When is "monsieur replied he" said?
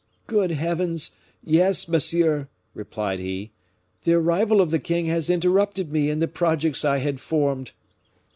1.87-3.51